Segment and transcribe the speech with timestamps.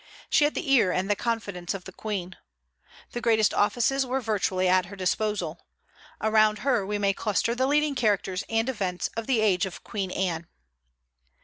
[0.31, 2.35] She had the ear and the confidence of the Queen.
[3.11, 5.67] The greatest offices were virtually at her disposal.
[6.19, 10.09] Around her we may cluster the leading characters and events of the age of Queen
[10.09, 10.47] Anne.